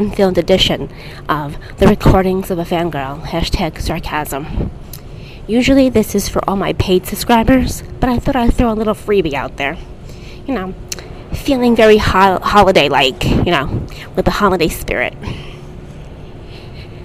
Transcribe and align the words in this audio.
unfilmed 0.00 0.38
edition 0.38 0.88
of 1.28 1.56
the 1.78 1.88
recordings 1.88 2.52
of 2.52 2.58
a 2.60 2.62
fangirl, 2.62 3.20
hashtag 3.20 3.80
sarcasm. 3.80 4.70
Usually 5.48 5.88
this 5.88 6.14
is 6.14 6.28
for 6.28 6.40
all 6.48 6.54
my 6.54 6.72
paid 6.74 7.04
subscribers, 7.04 7.82
but 7.98 8.08
I 8.08 8.20
thought 8.20 8.36
I'd 8.36 8.54
throw 8.54 8.72
a 8.72 8.74
little 8.74 8.94
freebie 8.94 9.34
out 9.34 9.56
there. 9.56 9.76
You 10.46 10.54
know, 10.54 10.74
feeling 11.32 11.74
very 11.74 11.96
ho- 11.96 12.38
holiday 12.38 12.88
like, 12.88 13.24
you 13.24 13.50
know, 13.50 13.88
with 14.14 14.24
the 14.24 14.30
holiday 14.30 14.68
spirit. 14.68 15.14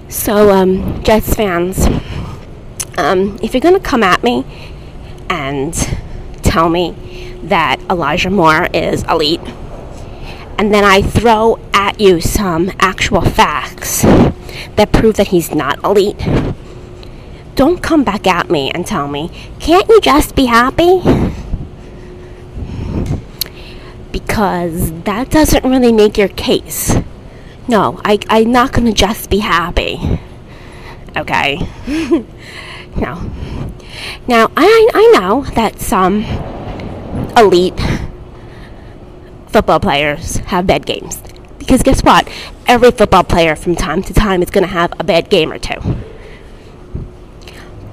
So, 0.08 0.50
um, 0.50 1.02
Jets 1.02 1.34
fans, 1.34 1.88
um, 2.96 3.36
if 3.42 3.54
you're 3.54 3.60
gonna 3.60 3.80
come 3.80 4.04
at 4.04 4.22
me 4.22 4.46
and 5.28 5.74
tell 6.42 6.68
me 6.68 6.94
that 7.42 7.80
Elijah 7.90 8.30
Moore 8.30 8.68
is 8.72 9.02
elite, 9.10 9.40
and 10.58 10.72
then 10.72 10.84
I 10.84 11.02
throw 11.02 11.58
at 11.72 12.00
you 12.00 12.20
some 12.20 12.70
actual 12.80 13.22
facts 13.22 14.02
that 14.02 14.92
prove 14.92 15.16
that 15.16 15.28
he's 15.28 15.54
not 15.54 15.82
elite, 15.84 16.18
don't 17.54 17.82
come 17.82 18.02
back 18.04 18.26
at 18.26 18.50
me 18.50 18.70
and 18.70 18.86
tell 18.86 19.08
me, 19.08 19.30
can't 19.60 19.88
you 19.88 20.00
just 20.00 20.34
be 20.34 20.46
happy? 20.46 21.00
Because 24.10 24.92
that 25.02 25.30
doesn't 25.30 25.64
really 25.64 25.92
make 25.92 26.18
your 26.18 26.28
case. 26.28 26.96
No, 27.68 28.00
I, 28.04 28.18
I'm 28.28 28.52
not 28.52 28.72
going 28.72 28.86
to 28.86 28.92
just 28.92 29.30
be 29.30 29.38
happy. 29.38 30.20
Okay? 31.16 31.58
no. 32.96 33.30
Now, 34.26 34.50
I, 34.56 34.90
I 34.94 35.18
know 35.18 35.44
that 35.54 35.80
some 35.80 36.24
elite 37.36 37.80
football 39.54 39.78
players 39.78 40.38
have 40.38 40.66
bad 40.66 40.84
games. 40.84 41.22
Because 41.60 41.84
guess 41.84 42.02
what? 42.02 42.28
Every 42.66 42.90
football 42.90 43.22
player 43.22 43.54
from 43.54 43.76
time 43.76 44.02
to 44.02 44.12
time 44.12 44.42
is 44.42 44.50
going 44.50 44.64
to 44.64 44.72
have 44.72 44.92
a 44.98 45.04
bad 45.04 45.30
game 45.30 45.52
or 45.52 45.60
two. 45.60 45.76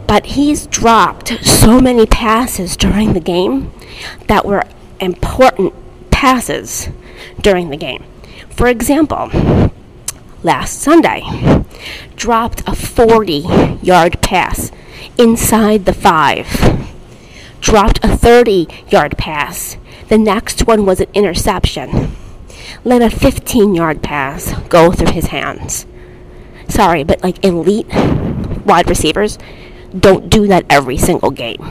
But 0.07 0.25
he's 0.25 0.65
dropped 0.65 1.45
so 1.45 1.79
many 1.79 2.07
passes 2.07 2.75
during 2.75 3.13
the 3.13 3.19
game 3.19 3.71
that 4.25 4.43
were 4.43 4.63
important 4.99 5.75
passes 6.09 6.89
during 7.39 7.69
the 7.69 7.77
game. 7.77 8.05
For 8.49 8.67
example, 8.67 9.29
last 10.41 10.79
Sunday, 10.79 11.21
dropped 12.15 12.63
a 12.67 12.75
40 12.75 13.77
yard 13.83 14.19
pass 14.23 14.71
inside 15.15 15.85
the 15.85 15.93
five, 15.93 16.89
dropped 17.59 18.03
a 18.03 18.17
30 18.17 18.67
yard 18.89 19.15
pass 19.19 19.77
the 20.11 20.17
next 20.17 20.67
one 20.67 20.85
was 20.85 20.99
an 20.99 21.07
interception. 21.13 22.13
Let 22.83 23.01
a 23.01 23.09
15 23.09 23.73
yard 23.73 24.03
pass 24.03 24.53
go 24.67 24.91
through 24.91 25.13
his 25.13 25.27
hands. 25.27 25.85
Sorry, 26.67 27.05
but 27.05 27.23
like 27.23 27.45
elite 27.45 27.87
wide 28.65 28.89
receivers 28.89 29.39
don't 29.97 30.29
do 30.29 30.47
that 30.47 30.65
every 30.69 30.97
single 30.97 31.31
game. 31.31 31.65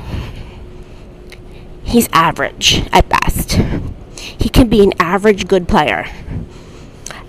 He's 1.82 2.08
average 2.14 2.88
at 2.94 3.10
best. 3.10 3.60
He 4.18 4.48
can 4.48 4.70
be 4.70 4.82
an 4.82 4.94
average 4.98 5.46
good 5.46 5.68
player. 5.68 6.06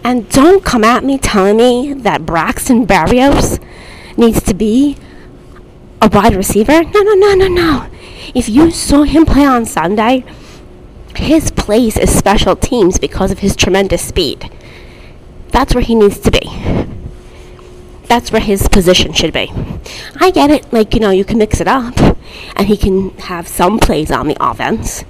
And 0.06 0.30
don't 0.30 0.64
come 0.64 0.86
at 0.86 1.04
me 1.04 1.18
telling 1.18 1.58
me 1.58 1.92
that 1.92 2.26
Braxton 2.26 2.88
Berrios 2.88 3.62
needs 4.16 4.42
to 4.44 4.54
be 4.54 4.96
a 6.02 6.08
wide 6.08 6.36
receiver. 6.36 6.86
No, 6.86 7.02
no, 7.02 7.14
no, 7.16 7.36
no, 7.36 7.48
no. 7.50 7.88
If 8.34 8.48
you 8.48 8.72
saw 8.72 9.04
him 9.04 9.26
play 9.26 9.44
on 9.44 9.66
Sunday, 9.66 10.24
his 11.16 11.52
place 11.52 11.98
is 11.98 12.16
special 12.16 12.56
teams 12.56 13.00
because 13.00 13.32
of 13.32 13.40
his 13.40 13.56
tremendous 13.56 14.02
speed. 14.02 14.52
That's 15.50 15.76
where 15.76 15.84
he 15.84 15.96
needs 15.96 16.20
to 16.20 16.32
be. 16.32 16.40
That's 18.08 18.32
where 18.32 18.42
his 18.42 18.68
position 18.68 19.14
should 19.14 19.34
be. 19.34 19.52
I 20.20 20.32
get 20.32 20.50
it, 20.50 20.72
like, 20.74 20.94
you 20.94 21.00
know, 21.00 21.12
you 21.12 21.24
can 21.24 21.38
mix 21.38 21.62
it 21.62 21.68
up 21.68 21.98
and 22.56 22.68
he 22.68 22.78
can 22.78 23.12
have 23.20 23.48
some 23.48 23.80
plays 23.80 24.12
on 24.12 24.28
the 24.28 24.38
offense, 24.40 25.06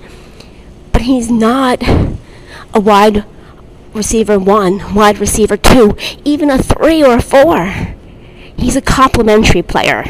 but 0.92 1.04
he's 1.04 1.30
not 1.32 1.82
a 2.74 2.80
wide 2.80 3.26
receiver 3.94 4.40
one, 4.40 4.94
wide 4.94 5.18
receiver 5.18 5.58
two, 5.58 5.96
even 6.24 6.50
a 6.50 6.58
three 6.62 7.04
or 7.04 7.16
a 7.16 7.22
four. 7.22 7.96
He's 8.56 8.76
a 8.76 8.82
complementary 8.82 9.64
player. 9.64 10.04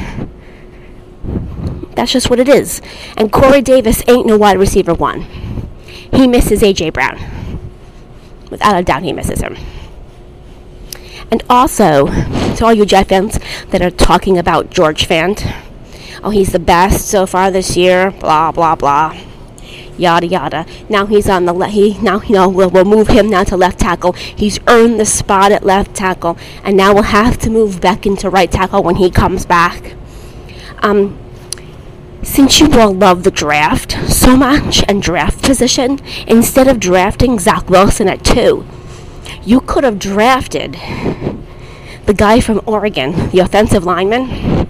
That's 1.96 2.12
just 2.12 2.30
what 2.30 2.40
it 2.40 2.50
is. 2.50 2.82
And 3.16 3.32
Corey 3.32 3.62
Davis 3.62 4.04
ain't 4.08 4.28
no 4.28 4.38
wide 4.38 4.58
receiver 4.58 4.94
one 4.94 5.26
he 6.12 6.28
misses 6.28 6.64
A.J. 6.64 6.92
Brown. 6.92 7.20
Without 8.50 8.78
a 8.78 8.84
doubt, 8.84 9.04
he 9.04 9.14
misses 9.14 9.42
him. 9.42 9.56
And 11.32 11.44
also, 11.50 12.08
to 12.08 12.66
all 12.66 12.74
you 12.74 12.86
Jet 12.86 13.08
fans 13.08 13.40
that 13.70 13.82
are 13.82 13.90
talking 13.90 14.38
about 14.38 14.70
George 14.70 15.08
Fant, 15.08 15.50
oh, 16.24 16.30
he's 16.30 16.52
the 16.52 16.60
best 16.60 17.08
so 17.08 17.26
far 17.26 17.50
this 17.50 17.78
year, 17.78 18.12
blah, 18.12 18.52
blah, 18.52 18.76
blah, 18.76 19.18
yada, 19.98 20.28
yada. 20.28 20.66
Now 20.90 21.06
he's 21.06 21.30
on 21.30 21.46
the 21.46 21.54
left, 21.54 21.74
he, 21.74 21.98
now, 22.00 22.22
you 22.22 22.34
know, 22.34 22.50
we'll, 22.50 22.70
we'll 22.70 22.84
move 22.84 23.08
him 23.08 23.30
now 23.30 23.46
to 23.46 23.56
left 23.56 23.80
tackle. 23.80 24.12
He's 24.12 24.60
earned 24.68 25.00
the 25.00 25.06
spot 25.06 25.54
at 25.54 25.64
left 25.64 25.96
tackle, 25.96 26.38
and 26.64 26.76
now 26.76 26.94
we'll 26.94 27.04
have 27.04 27.38
to 27.40 27.50
move 27.50 27.80
back 27.80 28.06
into 28.06 28.30
right 28.30 28.52
tackle 28.52 28.84
when 28.84 28.96
he 28.96 29.10
comes 29.10 29.46
back. 29.46 29.96
Um, 30.80 31.18
since 32.24 32.60
you 32.60 32.72
all 32.74 32.94
love 32.94 33.24
the 33.24 33.32
draft 33.32 33.94
so 34.12 34.36
much 34.36 34.84
and 34.88 35.02
draft 35.02 35.31
position, 35.52 36.00
instead 36.28 36.70
of 36.70 36.80
drafting 36.80 37.38
Zach 37.38 37.70
Wilson 37.70 38.08
at 38.08 38.24
two, 38.24 38.66
you 39.44 39.60
could 39.60 39.84
have 39.84 40.00
drafted 40.00 40.78
the 42.06 42.14
guy 42.16 42.40
from 42.40 42.62
Oregon, 42.66 43.30
the 43.32 43.40
offensive 43.40 43.84
lineman. 43.84 44.70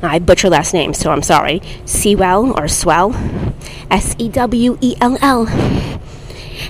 I 0.00 0.20
butcher 0.20 0.48
last 0.48 0.72
name, 0.72 0.94
so 0.94 1.10
I'm 1.10 1.24
sorry. 1.24 1.60
Sewell 1.84 2.56
or 2.56 2.68
Swell, 2.68 3.16
S 3.90 4.14
E 4.16 4.28
W 4.28 4.78
E 4.80 4.94
L 5.00 5.18
L. 5.20 5.48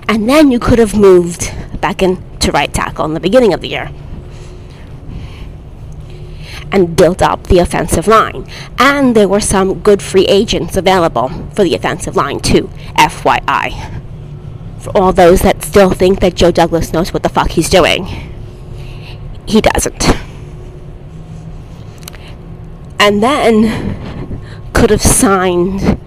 And 0.08 0.26
then 0.26 0.50
you 0.50 0.58
could 0.58 0.78
have 0.78 0.97
moved 0.97 1.52
back 1.78 2.00
into 2.00 2.50
right 2.52 2.72
tackle 2.72 3.04
in 3.04 3.12
the 3.12 3.20
beginning 3.20 3.52
of 3.52 3.60
the 3.60 3.69
year 3.69 3.91
and 6.72 6.97
built 6.97 7.22
up 7.22 7.47
the 7.47 7.58
offensive 7.58 8.06
line. 8.06 8.47
And 8.78 9.14
there 9.14 9.28
were 9.28 9.41
some 9.41 9.81
good 9.81 10.03
free 10.03 10.26
agents 10.26 10.76
available 10.76 11.28
for 11.54 11.64
the 11.64 11.75
offensive 11.75 12.16
line, 12.16 12.41
too, 12.41 12.70
FYI. 12.97 14.00
For 14.78 14.97
all 14.97 15.12
those 15.12 15.42
that 15.42 15.62
still 15.62 15.91
think 15.91 16.20
that 16.20 16.34
Joe 16.34 16.50
Douglas 16.50 16.92
knows 16.92 17.12
what 17.12 17.22
the 17.22 17.28
fuck 17.28 17.50
he's 17.50 17.69
doing, 17.69 18.06
he 19.47 19.60
doesn't. 19.60 20.08
And 22.98 23.22
then 23.22 24.41
could 24.72 24.91
have 24.91 25.02
signed 25.02 25.98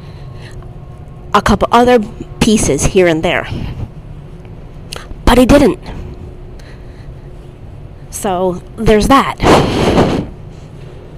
a 1.33 1.41
couple 1.41 1.67
other 1.71 1.99
pieces 2.39 2.85
here 2.85 3.07
and 3.07 3.23
there. 3.23 3.47
But 5.25 5.37
he 5.37 5.45
didn't. 5.45 5.79
So 8.11 8.61
there's 8.77 9.07
that. 9.07 9.37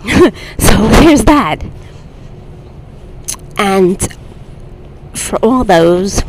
so 0.60 0.88
there's 0.88 1.24
that. 1.26 1.64
And 3.58 4.00
for 5.14 5.40
all 5.44 5.64
those, 5.64 6.22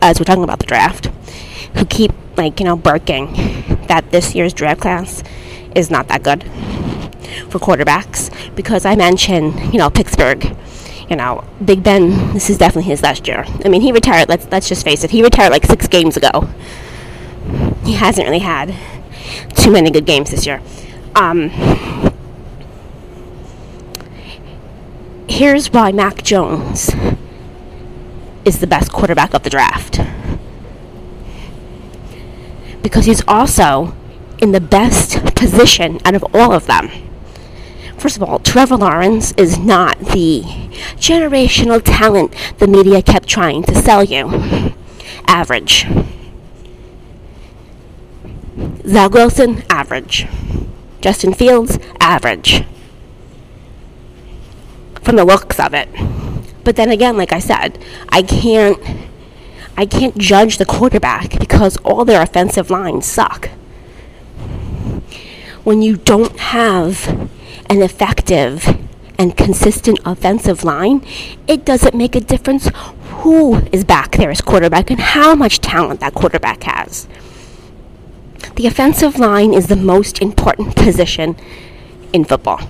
as 0.00 0.18
we're 0.18 0.24
talking 0.24 0.44
about 0.44 0.58
the 0.58 0.66
draft, 0.66 1.06
who 1.76 1.84
keep 1.84 2.12
like 2.36 2.58
you 2.60 2.66
know 2.66 2.76
barking 2.76 3.32
that 3.88 4.10
this 4.10 4.34
year's 4.34 4.52
draft 4.52 4.80
class 4.80 5.22
is 5.74 5.90
not 5.90 6.08
that 6.08 6.22
good 6.22 6.44
for 7.48 7.58
quarterbacks, 7.58 8.30
because 8.56 8.84
I 8.84 8.96
mentioned 8.96 9.72
you 9.72 9.78
know 9.78 9.90
Pittsburgh, 9.90 10.56
you 11.08 11.16
know 11.16 11.44
Big 11.64 11.82
Ben. 11.82 12.32
This 12.32 12.50
is 12.50 12.58
definitely 12.58 12.90
his 12.90 13.02
last 13.02 13.28
year. 13.28 13.44
I 13.64 13.68
mean, 13.68 13.82
he 13.82 13.92
retired. 13.92 14.28
Let's 14.28 14.46
let's 14.50 14.68
just 14.68 14.84
face 14.84 15.04
it. 15.04 15.10
He 15.10 15.22
retired 15.22 15.50
like 15.50 15.64
six 15.66 15.86
games 15.88 16.16
ago. 16.16 16.48
He 17.84 17.94
hasn't 17.94 18.26
really 18.26 18.38
had 18.38 18.74
too 19.54 19.70
many 19.70 19.90
good 19.90 20.06
games 20.06 20.30
this 20.30 20.46
year. 20.46 20.60
Um, 21.14 21.50
here's 25.28 25.72
why 25.72 25.92
Mac 25.92 26.22
Jones 26.22 26.90
is 28.44 28.58
the 28.58 28.66
best 28.66 28.92
quarterback 28.92 29.34
of 29.34 29.42
the 29.42 29.50
draft. 29.50 30.00
Because 32.82 33.06
he's 33.06 33.22
also 33.28 33.94
in 34.38 34.52
the 34.52 34.60
best 34.60 35.34
position 35.36 36.00
out 36.04 36.14
of 36.14 36.24
all 36.34 36.52
of 36.52 36.66
them. 36.66 36.90
First 37.96 38.16
of 38.16 38.22
all, 38.24 38.40
Trevor 38.40 38.76
Lawrence 38.76 39.32
is 39.36 39.58
not 39.58 39.98
the 39.98 40.42
generational 40.96 41.80
talent 41.84 42.34
the 42.58 42.66
media 42.66 43.00
kept 43.00 43.28
trying 43.28 43.62
to 43.64 43.74
sell 43.74 44.02
you. 44.02 44.74
Average. 45.28 45.86
Zach 48.84 49.12
Wilson, 49.12 49.62
average. 49.70 50.26
Justin 51.00 51.32
Fields, 51.32 51.78
average 52.00 52.64
from 55.02 55.16
the 55.16 55.24
looks 55.24 55.58
of 55.60 55.74
it. 55.74 55.88
But 56.64 56.76
then 56.76 56.90
again, 56.90 57.16
like 57.16 57.32
I 57.32 57.38
said, 57.40 57.82
I 58.08 58.22
can't 58.22 58.78
I 59.76 59.86
can't 59.86 60.16
judge 60.18 60.58
the 60.58 60.66
quarterback 60.66 61.38
because 61.38 61.76
all 61.78 62.04
their 62.04 62.22
offensive 62.22 62.70
lines 62.70 63.06
suck. 63.06 63.50
when 65.64 65.80
you 65.82 65.96
don't 65.96 66.38
have 66.38 67.08
an 67.70 67.82
effective 67.82 68.66
and 69.18 69.36
consistent 69.36 69.98
offensive 70.04 70.64
line, 70.64 71.04
it 71.46 71.64
doesn't 71.64 71.94
make 71.94 72.16
a 72.16 72.20
difference 72.20 72.68
who 73.22 73.56
is 73.72 73.84
back 73.84 74.12
there 74.16 74.30
as 74.30 74.40
quarterback 74.40 74.90
and 74.90 75.00
how 75.00 75.34
much 75.34 75.60
talent 75.60 76.00
that 76.00 76.14
quarterback 76.14 76.64
has. 76.64 77.06
The 78.56 78.66
offensive 78.66 79.18
line 79.18 79.54
is 79.54 79.68
the 79.68 79.76
most 79.76 80.20
important 80.20 80.74
position 80.76 81.36
in 82.12 82.24
football. 82.24 82.60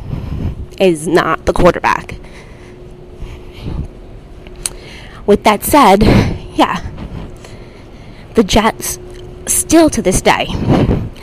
Is 0.78 1.06
not 1.06 1.46
the 1.46 1.52
quarterback. 1.52 2.16
With 5.26 5.44
that 5.44 5.62
said, 5.62 6.02
yeah, 6.54 6.90
the 8.34 8.42
Jets 8.42 8.98
still 9.46 9.88
to 9.90 10.02
this 10.02 10.20
day, 10.20 10.46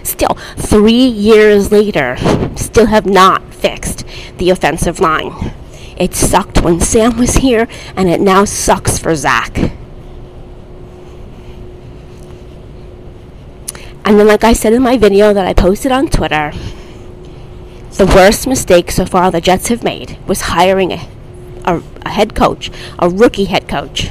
still 0.03 0.37
three 0.55 1.05
years 1.05 1.71
later, 1.71 2.15
still 2.55 2.85
have 2.85 3.05
not 3.05 3.53
fixed 3.53 4.05
the 4.37 4.49
offensive 4.49 4.99
line. 4.99 5.53
It 5.97 6.15
sucked 6.15 6.61
when 6.61 6.79
Sam 6.79 7.17
was 7.17 7.35
here, 7.35 7.67
and 7.95 8.09
it 8.09 8.21
now 8.21 8.45
sucks 8.45 8.97
for 8.97 9.13
Zach. 9.15 9.57
And 14.05 14.17
then, 14.17 14.27
like 14.27 14.45
I 14.45 14.53
said 14.53 14.71
in 14.73 14.81
my 14.81 14.97
video 14.97 15.33
that 15.33 15.45
I 15.45 15.53
posted 15.53 15.91
on 15.91 16.07
Twitter, 16.07 16.53
the 17.99 18.05
worst 18.15 18.47
mistake 18.47 18.89
so 18.91 19.05
far 19.05 19.29
the 19.29 19.41
Jets 19.41 19.67
have 19.67 19.83
made 19.83 20.17
was 20.25 20.39
hiring 20.39 20.93
a, 20.93 21.05
a, 21.65 21.83
a 22.05 22.09
head 22.09 22.33
coach, 22.33 22.71
a 22.97 23.09
rookie 23.09 23.43
head 23.43 23.67
coach, 23.67 24.09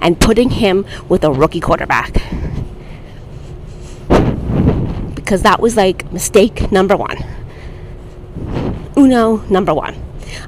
and 0.00 0.18
putting 0.18 0.48
him 0.48 0.86
with 1.10 1.22
a 1.22 1.30
rookie 1.30 1.60
quarterback. 1.60 2.14
Because 5.14 5.42
that 5.42 5.60
was 5.60 5.76
like 5.76 6.10
mistake 6.10 6.72
number 6.72 6.96
one. 6.96 7.18
Uno 8.96 9.44
number 9.50 9.74
one. 9.74 9.94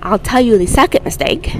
I'll 0.03 0.19
tell 0.19 0.41
you 0.41 0.57
the 0.57 0.65
second 0.65 1.05
mistake 1.05 1.55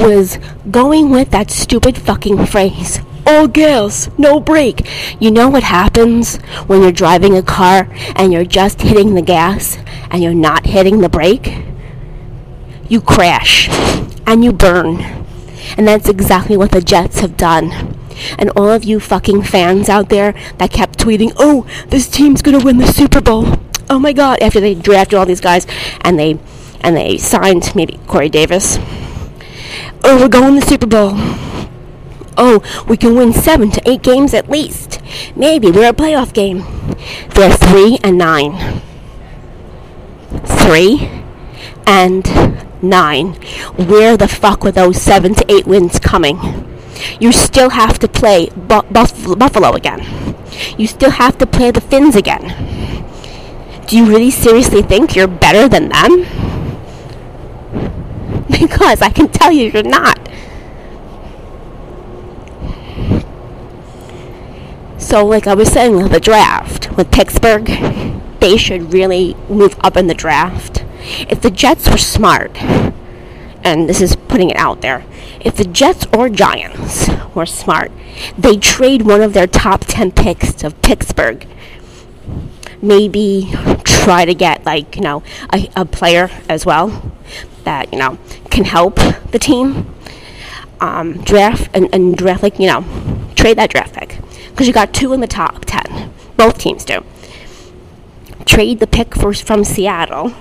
was 0.00 0.40
going 0.68 1.10
with 1.10 1.30
that 1.30 1.48
stupid 1.48 1.96
fucking 1.96 2.46
phrase. 2.46 2.98
All 3.32 3.48
gas, 3.48 4.10
no 4.18 4.40
brake. 4.40 4.86
You 5.18 5.30
know 5.30 5.48
what 5.48 5.62
happens 5.62 6.36
when 6.66 6.82
you're 6.82 6.92
driving 6.92 7.34
a 7.34 7.42
car 7.42 7.88
and 8.14 8.30
you're 8.30 8.44
just 8.44 8.82
hitting 8.82 9.14
the 9.14 9.22
gas 9.22 9.78
and 10.10 10.22
you're 10.22 10.34
not 10.34 10.66
hitting 10.66 11.00
the 11.00 11.08
brake? 11.08 11.64
You 12.90 13.00
crash 13.00 13.70
and 14.26 14.44
you 14.44 14.52
burn. 14.52 15.00
And 15.78 15.88
that's 15.88 16.10
exactly 16.10 16.58
what 16.58 16.72
the 16.72 16.82
Jets 16.82 17.20
have 17.20 17.38
done. 17.38 17.96
And 18.38 18.50
all 18.50 18.68
of 18.68 18.84
you 18.84 19.00
fucking 19.00 19.44
fans 19.44 19.88
out 19.88 20.10
there 20.10 20.34
that 20.58 20.70
kept 20.70 20.98
tweeting, 20.98 21.32
oh, 21.38 21.66
this 21.88 22.10
team's 22.10 22.42
gonna 22.42 22.62
win 22.62 22.76
the 22.76 22.86
Super 22.86 23.22
Bowl 23.22 23.46
oh 23.88 23.98
my 23.98 24.12
god, 24.12 24.40
after 24.40 24.60
they 24.60 24.74
drafted 24.74 25.18
all 25.18 25.26
these 25.26 25.40
guys 25.40 25.66
and 26.02 26.18
they 26.18 26.38
and 26.82 26.96
they 26.96 27.16
signed 27.16 27.74
maybe 27.74 27.98
Corey 28.06 28.28
Davis. 28.28 28.78
Oh, 30.04 30.18
we're 30.20 30.28
going 30.28 30.54
to 30.54 30.60
the 30.60 30.66
Super 30.66 30.86
Bowl. 30.86 31.41
Oh, 32.36 32.62
we 32.88 32.96
can 32.96 33.14
win 33.14 33.32
seven 33.32 33.70
to 33.70 33.88
eight 33.88 34.02
games 34.02 34.34
at 34.34 34.48
least. 34.48 35.00
Maybe 35.36 35.70
we're 35.70 35.90
a 35.90 35.94
playoff 35.94 36.32
game. 36.32 36.64
They're 37.30 37.52
three 37.52 37.98
and 38.02 38.18
nine. 38.18 38.80
Three 40.44 41.10
and 41.86 42.24
nine. 42.82 43.34
Where 43.76 44.16
the 44.16 44.28
fuck 44.28 44.64
were 44.64 44.72
those 44.72 45.00
seven 45.00 45.34
to 45.34 45.52
eight 45.52 45.66
wins 45.66 45.98
coming? 45.98 46.38
You 47.20 47.32
still 47.32 47.70
have 47.70 47.98
to 48.00 48.08
play 48.08 48.48
Bu- 48.50 48.82
Buff- 48.90 49.38
Buffalo 49.38 49.72
again. 49.72 50.36
You 50.78 50.86
still 50.86 51.10
have 51.10 51.38
to 51.38 51.46
play 51.46 51.70
the 51.70 51.80
Fins 51.80 52.16
again 52.16 52.72
do 53.92 53.98
you 53.98 54.06
really 54.06 54.30
seriously 54.30 54.80
think 54.80 55.14
you're 55.14 55.28
better 55.28 55.68
than 55.68 55.90
them? 55.90 56.24
Because 58.50 59.02
I 59.02 59.10
can 59.10 59.28
tell 59.28 59.52
you 59.52 59.70
you're 59.70 59.82
not. 59.82 60.18
So, 65.02 65.26
like 65.26 65.48
I 65.48 65.54
was 65.54 65.68
saying 65.68 66.08
the 66.08 66.20
draft, 66.20 66.96
with 66.96 67.10
Pittsburgh, 67.10 67.66
they 68.40 68.56
should 68.56 68.94
really 68.94 69.34
move 69.48 69.76
up 69.80 69.96
in 69.96 70.06
the 70.06 70.14
draft. 70.14 70.84
If 71.28 71.42
the 71.42 71.50
Jets 71.50 71.90
were 71.90 71.98
smart, 71.98 72.56
and 73.64 73.88
this 73.88 74.00
is 74.00 74.14
putting 74.16 74.48
it 74.48 74.56
out 74.56 74.80
there, 74.80 75.04
if 75.40 75.56
the 75.56 75.64
Jets 75.64 76.06
or 76.16 76.28
Giants 76.28 77.10
were 77.34 77.46
smart, 77.46 77.90
they 78.38 78.56
trade 78.56 79.02
one 79.02 79.20
of 79.20 79.34
their 79.34 79.48
top 79.48 79.84
10 79.86 80.12
picks 80.12 80.54
to 80.54 80.70
Pittsburgh. 80.70 81.46
Maybe 82.80 83.50
try 83.84 84.24
to 84.24 84.34
get 84.34 84.64
like 84.64 84.96
you 84.96 85.02
know 85.02 85.22
a, 85.52 85.68
a 85.76 85.84
player 85.84 86.30
as 86.48 86.64
well 86.64 87.12
that 87.64 87.92
you 87.92 87.98
know 87.98 88.18
can 88.50 88.64
help 88.64 88.96
the 89.30 89.38
team 89.38 89.94
um, 90.80 91.22
draft 91.22 91.68
and, 91.74 91.92
and 91.92 92.16
draft 92.16 92.42
like 92.42 92.58
you 92.58 92.66
know 92.66 92.84
trade 93.34 93.58
that 93.58 93.68
draft 93.68 93.94
pick 93.94 94.18
because 94.52 94.66
you 94.66 94.72
got 94.72 94.94
two 94.94 95.12
in 95.12 95.20
the 95.20 95.26
top 95.26 95.64
10 95.64 96.12
both 96.42 96.58
teams 96.58 96.84
do. 96.84 97.04
Trade 98.44 98.80
the 98.80 98.86
pick 98.88 99.14
for, 99.14 99.32
from 99.32 99.62
seattle. 99.62 100.34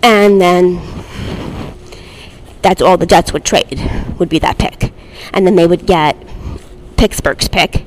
And 0.00 0.40
then 0.40 0.80
that's 2.62 2.80
all 2.80 2.96
the 2.96 3.06
jets 3.06 3.32
would 3.32 3.44
trade 3.44 3.80
would 4.18 4.28
be 4.28 4.38
that 4.38 4.58
pick. 4.58 4.92
And 5.32 5.44
then 5.44 5.56
they 5.56 5.66
would 5.66 5.86
get 5.86 6.16
pittsburgh's 6.96 7.48
pick 7.48 7.84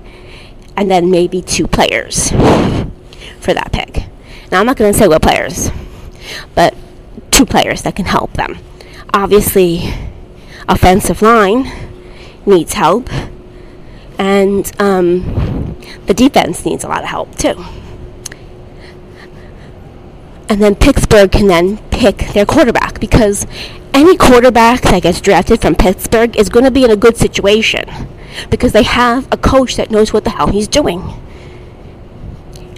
and 0.75 0.91
then 0.91 1.09
maybe 1.09 1.41
two 1.41 1.67
players 1.67 2.31
for 3.39 3.53
that 3.53 3.71
pick. 3.71 4.07
Now, 4.51 4.59
I'm 4.59 4.65
not 4.65 4.75
going 4.75 4.91
to 4.91 4.97
say 4.97 5.07
what 5.07 5.21
players, 5.21 5.71
but 6.53 6.75
two 7.31 7.45
players 7.45 7.83
that 7.83 7.95
can 7.95 8.05
help 8.05 8.33
them. 8.33 8.57
Obviously, 9.13 9.93
offensive 10.67 11.21
line 11.21 11.71
needs 12.45 12.73
help, 12.73 13.09
and 14.17 14.71
um, 14.79 15.75
the 16.05 16.13
defense 16.13 16.65
needs 16.65 16.83
a 16.83 16.87
lot 16.87 17.03
of 17.03 17.09
help 17.09 17.35
too. 17.35 17.63
And 20.49 20.61
then 20.61 20.75
Pittsburgh 20.75 21.31
can 21.31 21.47
then 21.47 21.77
pick 21.89 22.17
their 22.33 22.45
quarterback 22.45 22.99
because 22.99 23.45
any 23.93 24.15
quarterback 24.15 24.81
that 24.83 25.03
gets 25.03 25.19
drafted 25.19 25.61
from 25.61 25.75
Pittsburgh 25.75 26.37
is 26.37 26.49
going 26.49 26.65
to 26.65 26.71
be 26.71 26.85
in 26.85 26.91
a 26.91 26.95
good 26.95 27.17
situation 27.17 27.83
because 28.49 28.71
they 28.71 28.83
have 28.83 29.27
a 29.31 29.37
coach 29.37 29.75
that 29.75 29.91
knows 29.91 30.13
what 30.13 30.23
the 30.23 30.29
hell 30.29 30.47
he's 30.47 30.67
doing 30.67 31.01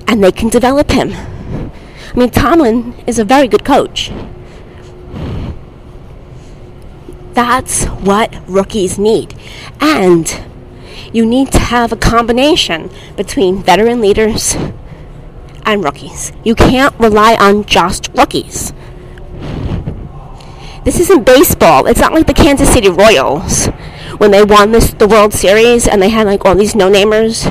and 0.07 0.23
they 0.23 0.31
can 0.31 0.49
develop 0.49 0.89
him. 0.89 1.11
I 1.13 2.17
mean, 2.17 2.31
Tomlin 2.31 2.95
is 3.05 3.19
a 3.19 3.23
very 3.23 3.47
good 3.47 3.63
coach. 3.63 4.11
That's 7.33 7.85
what 7.85 8.33
rookies 8.47 8.97
need. 8.97 9.35
And 9.79 10.48
you 11.13 11.25
need 11.25 11.51
to 11.51 11.59
have 11.59 11.91
a 11.91 11.95
combination 11.95 12.89
between 13.15 13.61
veteran 13.63 14.01
leaders 14.01 14.55
and 15.65 15.83
rookies. 15.83 16.31
You 16.43 16.55
can't 16.55 16.97
rely 16.99 17.35
on 17.35 17.65
just 17.65 18.09
rookies. 18.15 18.73
This 20.83 20.99
isn't 20.99 21.25
baseball. 21.25 21.85
It's 21.85 21.99
not 21.99 22.13
like 22.13 22.25
the 22.25 22.33
Kansas 22.33 22.71
City 22.71 22.89
Royals 22.89 23.67
when 24.17 24.31
they 24.31 24.43
won 24.43 24.71
this 24.71 24.91
the 24.91 25.07
World 25.07 25.33
Series 25.33 25.87
and 25.87 26.01
they 26.01 26.09
had 26.09 26.25
like 26.25 26.45
all 26.45 26.55
these 26.55 26.75
no-namers 26.75 27.45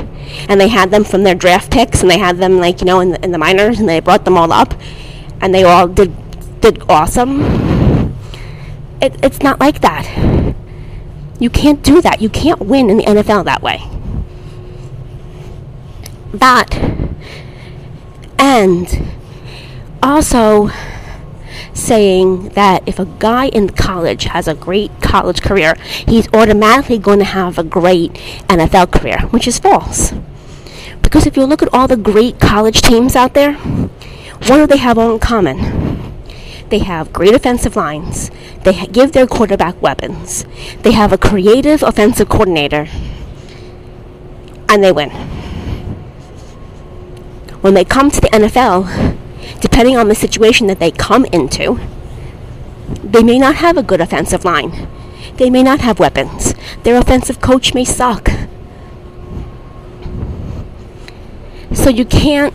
and 0.49 0.61
they 0.61 0.69
had 0.69 0.91
them 0.91 1.05
from 1.05 1.23
their 1.23 1.35
draft 1.35 1.71
picks 1.71 2.03
and 2.03 2.11
they 2.11 2.19
had 2.19 2.38
them 2.38 2.59
like 2.59 2.81
you 2.81 2.87
know 2.87 3.00
in 3.00 3.11
the, 3.11 3.25
in 3.25 3.33
the 3.33 3.38
minors 3.38 3.79
and 3.81 3.88
they 3.88 4.00
brought 4.00 4.25
them 4.25 4.37
all 4.37 4.53
up 4.53 4.75
and 5.41 5.55
they 5.55 5.65
all 5.65 5.87
did 5.87 6.15
did 6.61 6.83
awesome. 6.88 7.41
It, 9.00 9.15
it's 9.23 9.43
not 9.43 9.61
like 9.61 9.81
that. 9.83 10.48
You 11.38 11.50
can't 11.50 11.83
do 11.83 12.00
that. 12.02 12.21
You 12.21 12.28
can't 12.28 12.61
win 12.61 12.90
in 12.90 12.99
the 12.99 13.04
NFL 13.04 13.45
that 13.45 13.62
way. 13.62 13.83
That 16.33 16.99
and 18.38 19.14
also 20.02 20.71
saying 21.73 22.50
that 22.50 22.83
if 22.87 22.99
a 22.99 23.04
guy 23.04 23.47
in 23.49 23.71
college 23.71 24.25
has 24.25 24.49
a 24.49 24.54
great 24.54 24.90
college 25.00 25.42
career, 25.42 25.75
he's 26.07 26.28
automatically 26.33 26.99
going 26.99 27.18
to 27.18 27.25
have 27.25 27.59
a 27.59 27.64
great 27.64 28.12
NFL 28.49 28.92
career, 28.92 29.21
which 29.30 29.47
is 29.47 29.59
false. 29.59 30.12
Because 31.02 31.26
if 31.26 31.37
you 31.37 31.45
look 31.45 31.62
at 31.62 31.73
all 31.73 31.88
the 31.88 31.97
great 31.97 32.40
college 32.40 32.83
teams 32.83 33.16
out 33.16 33.35
there, 33.35 33.54
what 33.54 34.57
do 34.57 34.66
they 34.66 34.76
have 34.76 34.99
all 34.99 35.14
in 35.14 35.18
common? 35.18 35.88
They 36.70 36.80
have 36.80 37.12
great 37.12 37.34
offensive 37.34 37.76
lines. 37.76 38.30
They 38.64 38.87
give 38.87 39.12
their 39.12 39.26
quarterback 39.26 39.80
weapons. 39.80 40.44
They 40.82 40.92
have 40.92 41.12
a 41.12 41.18
creative 41.18 41.82
offensive 41.82 42.28
coordinator. 42.28 42.88
And 44.68 44.84
they 44.84 44.92
win. 44.92 45.10
When 47.62 47.75
they 47.75 47.84
come 47.84 48.10
to 48.10 48.20
the 48.20 48.28
NFL, 48.28 49.16
depending 49.60 49.96
on 49.96 50.08
the 50.08 50.14
situation 50.14 50.66
that 50.66 50.78
they 50.78 50.90
come 50.90 51.25
into, 51.26 51.80
they 53.02 53.22
may 53.22 53.38
not 53.38 53.56
have 53.56 53.76
a 53.76 53.82
good 53.82 54.00
offensive 54.00 54.44
line. 54.44 54.88
They 55.37 55.50
may 55.50 55.62
not 55.62 55.80
have 55.80 55.98
weapons. 55.98 56.54
Their 56.82 56.96
offensive 56.96 57.40
coach 57.40 57.75
may 57.75 57.84
suck. 57.84 58.28
So 61.72 61.90
you 61.90 62.04
can't 62.04 62.54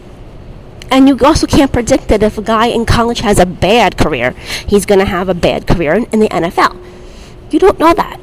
and 0.93 1.07
you 1.07 1.17
also 1.25 1.47
can't 1.47 1.73
predict 1.73 2.07
that 2.09 2.21
if 2.21 2.37
a 2.37 2.41
guy 2.43 2.67
in 2.67 2.85
college 2.85 3.21
has 3.21 3.39
a 3.39 3.47
bad 3.47 3.97
career, 3.97 4.31
he's 4.67 4.85
going 4.85 4.99
to 4.99 5.05
have 5.05 5.27
a 5.27 5.33
bad 5.33 5.65
career 5.65 5.95
in 5.95 6.19
the 6.19 6.29
NFL. 6.29 6.79
You 7.51 7.57
don't 7.57 7.79
know 7.79 7.95
that. 7.95 8.21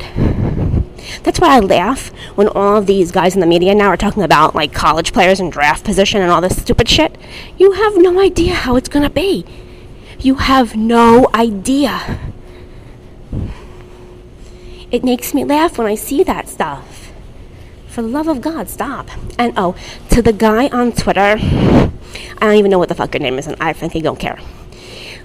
That's 1.24 1.40
why 1.40 1.56
I 1.56 1.58
laugh 1.58 2.08
when 2.36 2.46
all 2.46 2.76
of 2.76 2.86
these 2.86 3.10
guys 3.10 3.34
in 3.34 3.40
the 3.40 3.46
media 3.46 3.74
now 3.74 3.88
are 3.88 3.96
talking 3.96 4.22
about 4.22 4.54
like 4.54 4.72
college 4.72 5.12
players 5.12 5.40
and 5.40 5.52
draft 5.52 5.84
position 5.84 6.22
and 6.22 6.30
all 6.30 6.40
this 6.40 6.62
stupid 6.62 6.88
shit. 6.88 7.18
You 7.58 7.72
have 7.72 7.96
no 7.96 8.20
idea 8.20 8.54
how 8.54 8.76
it's 8.76 8.88
going 8.88 9.02
to 9.02 9.10
be. 9.10 9.44
You 10.20 10.36
have 10.36 10.76
no 10.76 11.28
idea. 11.34 12.20
It 14.92 15.02
makes 15.02 15.34
me 15.34 15.44
laugh 15.44 15.76
when 15.76 15.88
I 15.88 15.96
see 15.96 16.22
that 16.22 16.48
stuff. 16.48 16.89
For 17.90 18.02
the 18.02 18.08
love 18.08 18.28
of 18.28 18.40
God, 18.40 18.68
stop. 18.68 19.08
And 19.36 19.52
oh, 19.56 19.74
to 20.10 20.22
the 20.22 20.32
guy 20.32 20.68
on 20.68 20.92
Twitter, 20.92 21.36
I 21.40 21.90
don't 22.40 22.54
even 22.54 22.70
know 22.70 22.78
what 22.78 22.88
the 22.88 22.94
fuck 22.94 23.12
your 23.14 23.20
name 23.20 23.38
is, 23.38 23.48
and 23.48 23.56
I 23.60 23.72
frankly 23.72 24.00
don't 24.00 24.18
care, 24.18 24.36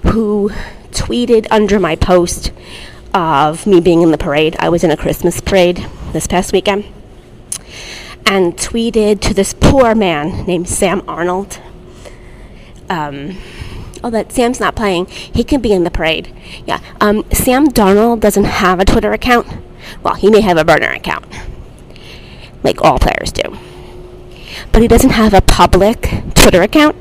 who 0.02 0.50
tweeted 0.90 1.46
under 1.50 1.78
my 1.78 1.94
post 1.94 2.52
of 3.14 3.66
me 3.66 3.80
being 3.80 4.02
in 4.02 4.10
the 4.10 4.18
parade. 4.18 4.56
I 4.58 4.68
was 4.68 4.82
in 4.82 4.90
a 4.90 4.96
Christmas 4.96 5.40
parade 5.40 5.86
this 6.12 6.26
past 6.26 6.52
weekend. 6.52 6.84
And 8.26 8.56
tweeted 8.56 9.20
to 9.20 9.32
this 9.32 9.54
poor 9.54 9.94
man 9.94 10.44
named 10.46 10.68
Sam 10.68 11.02
Arnold. 11.06 11.60
Um, 12.90 13.38
oh, 14.02 14.10
that 14.10 14.32
Sam's 14.32 14.58
not 14.58 14.74
playing. 14.74 15.06
He 15.06 15.44
can 15.44 15.60
be 15.60 15.72
in 15.72 15.84
the 15.84 15.90
parade. 15.92 16.34
Yeah. 16.66 16.80
Um, 17.00 17.24
Sam 17.32 17.68
Darnold 17.68 18.18
doesn't 18.18 18.44
have 18.44 18.80
a 18.80 18.84
Twitter 18.84 19.12
account. 19.12 19.46
Well, 20.02 20.14
he 20.14 20.28
may 20.30 20.40
have 20.40 20.56
a 20.56 20.64
burner 20.64 20.90
account, 20.90 21.24
like 22.66 22.82
all 22.82 22.98
players 22.98 23.32
do. 23.32 23.56
But 24.72 24.82
he 24.82 24.88
doesn't 24.88 25.10
have 25.10 25.32
a 25.32 25.40
public 25.40 26.10
Twitter 26.34 26.62
account. 26.62 26.96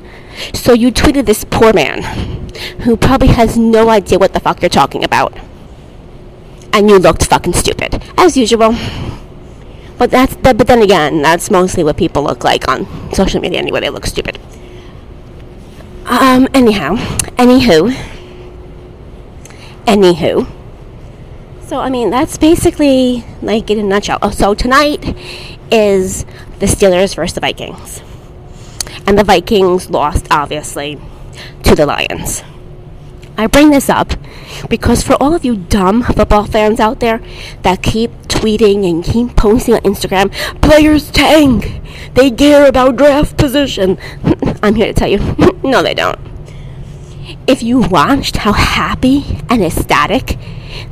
So 0.53 0.73
you 0.73 0.91
tweeted 0.91 1.25
this 1.25 1.43
poor 1.43 1.73
man 1.73 2.03
who 2.81 2.95
probably 2.95 3.29
has 3.29 3.57
no 3.57 3.89
idea 3.89 4.19
what 4.19 4.33
the 4.33 4.39
fuck 4.39 4.61
you're 4.61 4.69
talking 4.69 5.03
about 5.03 5.37
and 6.75 6.89
you 6.89 6.99
looked 6.99 7.25
fucking 7.25 7.53
stupid 7.53 8.03
as 8.17 8.35
usual. 8.35 8.75
But 9.97 10.11
that's 10.11 10.35
but 10.35 10.57
then 10.67 10.81
again, 10.81 11.21
that's 11.21 11.49
mostly 11.49 11.83
what 11.85 11.95
people 11.95 12.21
look 12.21 12.43
like 12.43 12.67
on 12.67 12.85
social 13.13 13.39
media 13.39 13.59
anyway. 13.59 13.79
They 13.79 13.89
look 13.89 14.05
stupid. 14.05 14.37
Um. 16.05 16.49
Anyhow, 16.53 16.97
anywho, 17.37 17.95
anywho. 19.85 20.51
So 21.65 21.79
I 21.79 21.89
mean, 21.89 22.09
that's 22.09 22.37
basically 22.37 23.23
like 23.41 23.71
in 23.71 23.79
a 23.79 23.83
nutshell. 23.83 24.19
Oh, 24.21 24.31
so 24.31 24.53
tonight 24.53 25.15
is 25.71 26.25
the 26.59 26.65
Steelers 26.65 27.15
versus 27.15 27.33
the 27.33 27.41
Vikings, 27.41 28.01
and 29.05 29.17
the 29.17 29.23
Vikings 29.23 29.89
lost 29.89 30.27
obviously 30.31 30.99
to 31.63 31.75
the 31.75 31.85
Lions. 31.85 32.43
I 33.37 33.47
bring 33.47 33.71
this 33.71 33.89
up 33.89 34.13
because 34.69 35.03
for 35.03 35.15
all 35.21 35.33
of 35.33 35.43
you 35.43 35.57
dumb 35.57 36.03
football 36.03 36.45
fans 36.45 36.79
out 36.79 37.01
there 37.01 37.21
that 37.63 37.83
keep 37.83 38.11
tweeting 38.27 38.89
and 38.89 39.03
keep 39.03 39.35
posting 39.35 39.73
on 39.73 39.81
Instagram, 39.81 40.31
players 40.61 41.11
tank. 41.11 41.81
They 42.13 42.31
care 42.31 42.65
about 42.65 42.95
draft 42.95 43.37
position. 43.37 43.97
I'm 44.63 44.75
here 44.75 44.87
to 44.87 44.93
tell 44.93 45.09
you, 45.09 45.19
no, 45.63 45.83
they 45.83 45.93
don't. 45.93 46.19
If 47.47 47.61
you 47.61 47.79
watched 47.79 48.37
how 48.37 48.53
happy 48.53 49.39
and 49.49 49.63
ecstatic 49.63 50.37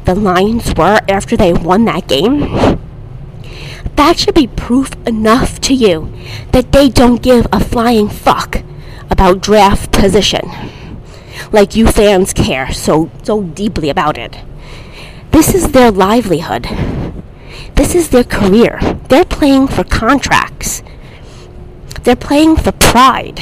the 0.06 0.16
Lions 0.16 0.74
were 0.76 1.00
after 1.08 1.38
they 1.38 1.54
won 1.54 1.86
that 1.86 2.08
game, 2.08 2.82
that 3.96 4.18
should 4.18 4.36
be 4.36 4.48
proof 4.48 4.92
enough 5.08 5.60
to 5.62 5.74
you 5.74 6.12
that 6.52 6.72
they 6.72 6.90
don't 6.90 7.22
give 7.22 7.48
a 7.52 7.60
flying 7.60 8.10
fuck 8.10 8.64
about 9.10 9.42
draft 9.42 9.92
position 9.92 10.50
like 11.52 11.76
you 11.76 11.88
fans 11.88 12.34
care 12.34 12.72
so 12.72 13.10
so 13.24 13.44
deeply 13.44 13.90
about 13.90 14.18
it. 14.18 14.38
This 15.32 15.54
is 15.54 15.72
their 15.72 15.92
livelihood. 15.92 16.68
This 17.76 17.96
is 17.96 18.10
their 18.10 18.24
career. 18.24 18.80
They're 19.10 19.26
playing 19.26 19.68
for 19.68 19.84
contracts. 19.84 20.84
They're 22.04 22.16
playing 22.16 22.58
for 22.58 22.72
pride. 22.72 23.40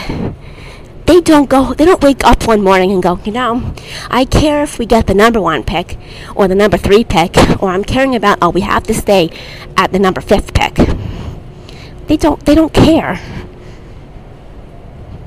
They 1.12 1.20
don't 1.20 1.50
go 1.50 1.74
they 1.74 1.84
don't 1.84 2.02
wake 2.02 2.24
up 2.24 2.48
one 2.48 2.62
morning 2.62 2.90
and 2.94 3.04
go, 3.04 3.20
you 3.26 3.34
know, 3.34 3.74
I 4.10 4.24
care 4.24 4.64
if 4.64 4.80
we 4.80 4.86
get 4.86 5.08
the 5.08 5.14
number 5.14 5.42
one 5.42 5.62
pick 5.62 5.98
or 6.38 6.48
the 6.48 6.56
number 6.56 6.78
three 6.78 7.04
pick, 7.04 7.36
or 7.62 7.68
I'm 7.68 7.84
caring 7.84 8.16
about 8.16 8.38
oh 8.42 8.50
we 8.50 8.62
have 8.62 8.84
to 8.84 8.94
stay 8.94 9.30
at 9.76 9.92
the 9.92 10.00
number 10.00 10.22
fifth 10.22 10.54
pick. 10.54 10.76
They 12.08 12.16
don't 12.16 12.40
they 12.46 12.56
don't 12.56 12.74
care 12.74 13.18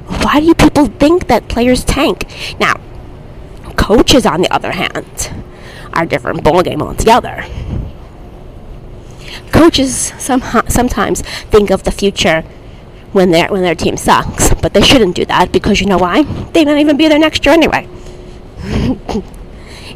why 0.06 0.40
do 0.40 0.46
you 0.46 0.54
people 0.54 0.86
think 0.86 1.26
that 1.26 1.48
players 1.48 1.84
tank? 1.84 2.24
Now, 2.58 2.80
coaches, 3.76 4.24
on 4.24 4.40
the 4.40 4.50
other 4.50 4.72
hand, 4.72 5.30
are 5.92 6.06
different 6.06 6.42
ballgame 6.42 6.80
altogether. 6.80 7.44
Coaches 9.52 10.14
some, 10.16 10.40
sometimes 10.66 11.20
think 11.50 11.70
of 11.70 11.82
the 11.82 11.92
future 11.92 12.42
when 13.14 13.30
their 13.30 13.48
when 13.48 13.62
their 13.62 13.74
team 13.74 13.96
sucks, 13.96 14.52
but 14.54 14.74
they 14.74 14.82
shouldn't 14.82 15.16
do 15.16 15.24
that 15.24 15.52
because 15.52 15.80
you 15.80 15.86
know 15.86 15.98
why? 15.98 16.22
They 16.52 16.64
might 16.64 16.78
even 16.78 16.96
be 16.96 17.08
there 17.08 17.18
next 17.18 17.46
year 17.46 17.54
anyway. 17.54 17.88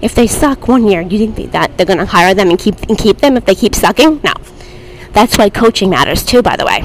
if 0.00 0.14
they 0.14 0.26
suck 0.26 0.68
one 0.68 0.86
year, 0.86 1.02
you 1.02 1.30
think 1.30 1.52
that 1.52 1.76
they're 1.76 1.86
to 1.86 2.06
hire 2.06 2.32
them 2.34 2.48
and 2.50 2.58
keep 2.58 2.80
and 2.88 2.96
keep 2.96 3.18
them 3.18 3.36
if 3.36 3.44
they 3.44 3.54
keep 3.54 3.74
sucking? 3.74 4.20
No. 4.24 4.32
That's 5.12 5.36
why 5.36 5.50
coaching 5.50 5.90
matters 5.90 6.24
too, 6.24 6.42
by 6.42 6.56
the 6.56 6.64
way 6.64 6.82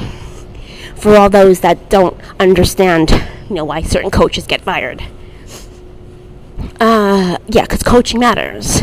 for 1.03 1.17
all 1.17 1.29
those 1.29 1.59
that 1.59 1.89
don't 1.89 2.17
understand, 2.39 3.11
you 3.49 3.55
know, 3.55 3.65
why 3.65 3.81
certain 3.81 4.09
coaches 4.09 4.47
get 4.47 4.61
fired. 4.61 5.03
Uh, 6.79 7.37
yeah, 7.47 7.63
because 7.63 7.83
coaching 7.83 8.21
matters. 8.21 8.81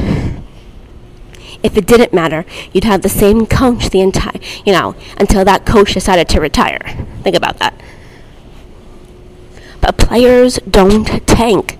If 1.62 1.76
it 1.76 1.86
didn't 1.86 2.12
matter, 2.12 2.44
you'd 2.72 2.84
have 2.84 3.02
the 3.02 3.08
same 3.08 3.46
coach 3.46 3.90
the 3.90 4.00
entire, 4.00 4.40
you 4.64 4.72
know, 4.72 4.94
until 5.18 5.44
that 5.44 5.66
coach 5.66 5.92
decided 5.92 6.28
to 6.30 6.40
retire. 6.40 6.78
Think 7.22 7.36
about 7.36 7.58
that. 7.58 7.78
But 9.80 9.98
players 9.98 10.58
don't 10.68 11.26
tank. 11.26 11.78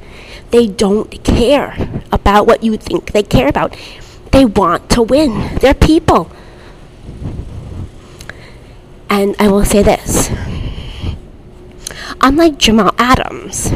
They 0.50 0.66
don't 0.66 1.22
care 1.24 2.02
about 2.12 2.46
what 2.46 2.62
you 2.62 2.76
think 2.76 3.12
they 3.12 3.22
care 3.22 3.48
about. 3.48 3.76
They 4.32 4.44
want 4.44 4.90
to 4.90 5.02
win. 5.02 5.56
They're 5.58 5.74
people. 5.74 6.30
And 9.08 9.34
I 9.38 9.48
will 9.48 9.64
say 9.64 9.82
this. 9.82 10.30
Unlike 12.22 12.58
Jamal 12.58 12.94
Adams, 12.98 13.72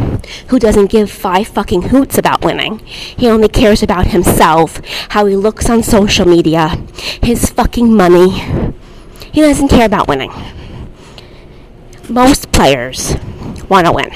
who 0.49 0.59
doesn't 0.59 0.91
give 0.91 1.11
five 1.11 1.49
fucking 1.49 1.83
hoots 1.83 2.19
about 2.19 2.45
winning, 2.45 2.79
he 2.81 3.27
only 3.27 3.49
cares 3.49 3.83
about 3.83 4.09
himself, 4.09 4.83
how 5.11 5.25
he 5.25 5.35
looks 5.35 5.71
on 5.71 5.83
social 5.83 6.27
media, 6.27 6.77
his 7.23 7.49
fucking 7.49 7.95
money. 7.95 8.41
He 9.33 9.41
doesn't 9.41 9.69
care 9.69 9.87
about 9.87 10.09
winning. 10.09 10.33
Most 12.11 12.53
players 12.53 13.15
want 13.71 13.87
to 13.87 13.93
win. 13.93 14.11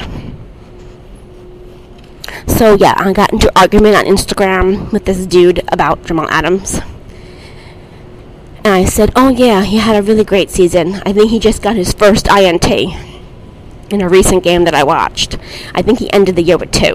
So 2.46 2.74
yeah, 2.74 2.94
I 2.98 3.14
got 3.14 3.32
into 3.32 3.50
argument 3.58 3.96
on 3.96 4.04
Instagram 4.04 4.92
with 4.92 5.06
this 5.06 5.24
dude 5.24 5.62
about 5.72 6.04
Jamal 6.04 6.28
Adams. 6.28 6.80
And 8.58 8.74
I 8.74 8.84
said, 8.84 9.10
Oh, 9.16 9.30
yeah, 9.30 9.62
he 9.62 9.78
had 9.78 9.96
a 9.96 10.02
really 10.02 10.24
great 10.24 10.50
season. 10.50 10.96
I 11.06 11.14
think 11.14 11.30
he 11.30 11.38
just 11.38 11.62
got 11.62 11.76
his 11.76 11.94
first 11.94 12.28
INT 12.30 12.64
in 13.90 14.00
a 14.00 14.08
recent 14.08 14.44
game 14.44 14.64
that 14.64 14.74
I 14.74 14.82
watched. 14.82 15.38
I 15.74 15.82
think 15.82 15.98
he 15.98 16.12
ended 16.12 16.36
the 16.36 16.42
year 16.42 16.58
with 16.58 16.72
two. 16.72 16.94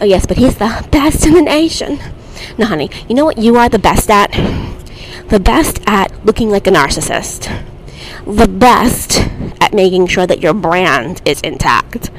Oh, 0.00 0.04
yes, 0.04 0.26
but 0.26 0.36
he's 0.36 0.56
the 0.58 0.86
best 0.90 1.26
in 1.26 1.34
the 1.34 1.42
nation. 1.42 1.98
No, 2.58 2.66
honey, 2.66 2.90
you 3.08 3.14
know 3.14 3.24
what 3.24 3.38
you 3.38 3.56
are 3.56 3.68
the 3.68 3.78
best 3.78 4.10
at? 4.10 4.30
The 5.28 5.40
best 5.40 5.80
at 5.86 6.24
looking 6.24 6.50
like 6.50 6.66
a 6.66 6.70
narcissist. 6.70 7.50
The 8.26 8.48
best 8.48 9.20
at 9.60 9.72
making 9.72 10.08
sure 10.08 10.26
that 10.26 10.42
your 10.42 10.54
brand 10.54 11.22
is 11.24 11.40
intact. 11.40 12.10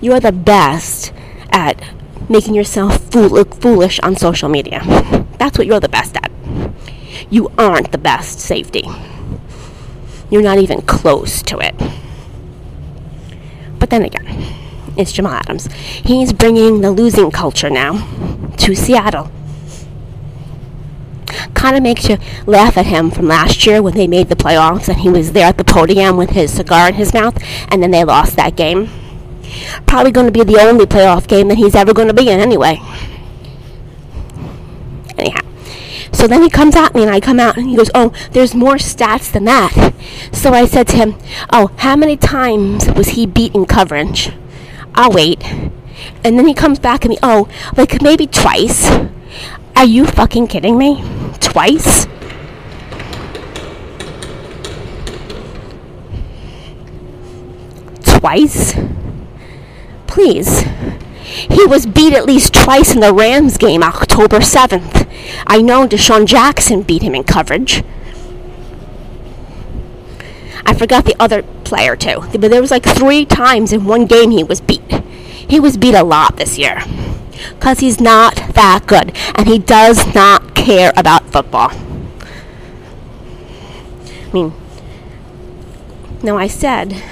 You 0.00 0.12
are 0.12 0.20
the 0.20 0.32
best 0.32 1.12
at 1.50 1.82
making 2.28 2.54
yourself 2.54 3.10
fool- 3.10 3.28
look 3.28 3.54
foolish 3.54 3.98
on 4.00 4.16
social 4.16 4.48
media. 4.48 4.80
That's 5.38 5.58
what 5.58 5.66
you're 5.66 5.80
the 5.80 5.88
best 5.88 6.16
at 6.16 6.28
you 7.30 7.50
aren't 7.58 7.92
the 7.92 7.98
best 7.98 8.40
safety. 8.40 8.88
You're 10.30 10.42
not 10.42 10.58
even 10.58 10.82
close 10.82 11.42
to 11.42 11.58
it. 11.58 11.74
But 13.78 13.90
then 13.90 14.02
again, 14.02 14.26
it's 14.96 15.12
Jamal 15.12 15.32
Adams. 15.32 15.66
He's 15.72 16.32
bringing 16.32 16.80
the 16.80 16.90
losing 16.90 17.30
culture 17.30 17.70
now 17.70 18.06
to 18.58 18.74
Seattle. 18.74 19.30
Kind 21.54 21.76
of 21.76 21.82
makes 21.82 22.08
you 22.08 22.18
laugh 22.46 22.76
at 22.76 22.86
him 22.86 23.10
from 23.10 23.28
last 23.28 23.66
year 23.66 23.82
when 23.82 23.94
they 23.94 24.06
made 24.06 24.28
the 24.28 24.36
playoffs 24.36 24.88
and 24.88 24.98
he 25.00 25.08
was 25.08 25.32
there 25.32 25.46
at 25.46 25.58
the 25.58 25.64
podium 25.64 26.16
with 26.16 26.30
his 26.30 26.52
cigar 26.52 26.88
in 26.88 26.94
his 26.94 27.12
mouth 27.12 27.36
and 27.70 27.82
then 27.82 27.90
they 27.90 28.04
lost 28.04 28.36
that 28.36 28.56
game. 28.56 28.88
Probably 29.86 30.10
going 30.10 30.26
to 30.26 30.32
be 30.32 30.44
the 30.44 30.60
only 30.60 30.86
playoff 30.86 31.26
game 31.26 31.48
that 31.48 31.58
he's 31.58 31.74
ever 31.74 31.92
going 31.92 32.08
to 32.08 32.14
be 32.14 32.28
in 32.28 32.40
anyway. 32.40 32.80
Anyhow, 35.16 35.47
So 36.18 36.26
then 36.26 36.42
he 36.42 36.50
comes 36.50 36.74
at 36.74 36.96
me 36.96 37.02
and 37.02 37.10
I 37.12 37.20
come 37.20 37.38
out 37.38 37.56
and 37.56 37.68
he 37.68 37.76
goes, 37.76 37.92
Oh, 37.94 38.12
there's 38.32 38.52
more 38.52 38.74
stats 38.74 39.30
than 39.30 39.44
that. 39.44 39.94
So 40.32 40.52
I 40.52 40.66
said 40.66 40.88
to 40.88 40.96
him, 40.96 41.14
Oh, 41.52 41.70
how 41.76 41.94
many 41.94 42.16
times 42.16 42.90
was 42.90 43.10
he 43.10 43.24
beat 43.24 43.54
in 43.54 43.66
coverage? 43.66 44.32
I'll 44.96 45.12
wait. 45.12 45.40
And 46.24 46.36
then 46.36 46.48
he 46.48 46.54
comes 46.54 46.80
back 46.80 47.04
at 47.04 47.08
me, 47.08 47.18
Oh, 47.22 47.48
like 47.76 48.02
maybe 48.02 48.26
twice. 48.26 48.90
Are 49.76 49.84
you 49.84 50.06
fucking 50.06 50.48
kidding 50.48 50.76
me? 50.76 51.04
Twice? 51.38 52.08
Twice? 58.02 58.74
Please. 60.08 60.64
He 61.48 61.64
was 61.64 61.86
beat 61.86 62.12
at 62.12 62.26
least 62.26 62.54
twice 62.54 62.92
in 62.92 62.98
the 62.98 63.14
Rams 63.14 63.56
game 63.56 63.84
October 63.84 64.38
7th. 64.38 64.97
I 65.46 65.62
know 65.62 65.86
DeSean 65.86 66.26
Jackson 66.26 66.82
beat 66.82 67.02
him 67.02 67.14
in 67.14 67.24
coverage. 67.24 67.82
I 70.64 70.74
forgot 70.74 71.04
the 71.06 71.16
other 71.18 71.42
player 71.64 71.96
too, 71.96 72.22
but 72.32 72.50
there 72.50 72.60
was 72.60 72.70
like 72.70 72.84
three 72.84 73.24
times 73.24 73.72
in 73.72 73.84
one 73.84 74.06
game 74.06 74.30
he 74.30 74.44
was 74.44 74.60
beat. 74.60 74.90
He 74.90 75.58
was 75.58 75.76
beat 75.76 75.94
a 75.94 76.04
lot 76.04 76.36
this 76.36 76.58
year 76.58 76.82
because 77.54 77.80
he's 77.80 78.00
not 78.00 78.34
that 78.54 78.84
good 78.86 79.16
and 79.34 79.48
he 79.48 79.58
does 79.58 80.14
not 80.14 80.54
care 80.54 80.92
about 80.96 81.24
football. 81.30 81.70
I 84.28 84.30
mean, 84.32 84.52
now 86.22 86.36
I 86.36 86.48
said 86.48 87.02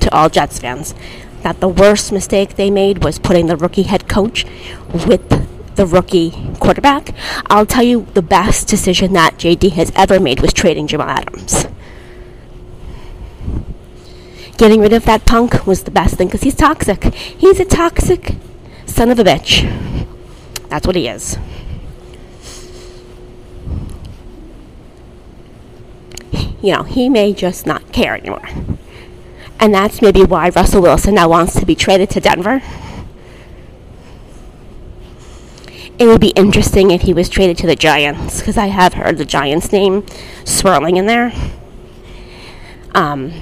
to 0.00 0.14
all 0.14 0.28
Jets 0.28 0.58
fans 0.58 0.94
that 1.42 1.60
the 1.60 1.68
worst 1.68 2.12
mistake 2.12 2.56
they 2.56 2.70
made 2.70 3.02
was 3.04 3.18
putting 3.18 3.46
the 3.46 3.56
rookie 3.56 3.84
head 3.84 4.08
coach 4.08 4.44
with 5.06 5.28
the 5.76 5.86
rookie 5.86 6.32
quarterback. 6.58 7.14
I'll 7.46 7.66
tell 7.66 7.82
you 7.82 8.06
the 8.14 8.22
best 8.22 8.66
decision 8.68 9.12
that 9.12 9.38
JD 9.38 9.72
has 9.72 9.92
ever 9.94 10.18
made 10.18 10.40
was 10.40 10.52
trading 10.52 10.86
Jamal 10.86 11.08
Adams. 11.08 11.66
Getting 14.56 14.80
rid 14.80 14.94
of 14.94 15.04
that 15.04 15.26
punk 15.26 15.66
was 15.66 15.84
the 15.84 15.90
best 15.90 16.16
thing 16.16 16.28
because 16.28 16.42
he's 16.42 16.54
toxic. 16.54 17.04
He's 17.14 17.60
a 17.60 17.64
toxic 17.64 18.36
son 18.86 19.10
of 19.10 19.18
a 19.18 19.24
bitch. 19.24 19.62
That's 20.68 20.86
what 20.86 20.96
he 20.96 21.08
is. 21.08 21.36
You 26.62 26.72
know, 26.72 26.82
he 26.84 27.08
may 27.08 27.34
just 27.34 27.66
not 27.66 27.92
care 27.92 28.16
anymore. 28.16 28.48
And 29.60 29.74
that's 29.74 30.02
maybe 30.02 30.24
why 30.24 30.48
Russell 30.48 30.82
Wilson 30.82 31.14
now 31.14 31.28
wants 31.28 31.58
to 31.60 31.66
be 31.66 31.74
traded 31.74 32.10
to 32.10 32.20
Denver. 32.20 32.62
It 35.98 36.06
would 36.06 36.20
be 36.20 36.28
interesting 36.30 36.90
if 36.90 37.02
he 37.02 37.14
was 37.14 37.28
traded 37.28 37.56
to 37.58 37.66
the 37.66 37.76
Giants, 37.76 38.40
because 38.40 38.56
I 38.56 38.66
have 38.66 38.94
heard 38.94 39.18
the 39.18 39.24
Giants 39.24 39.72
name 39.72 40.04
swirling 40.44 40.96
in 40.96 41.06
there. 41.06 41.32
Um, 42.94 43.32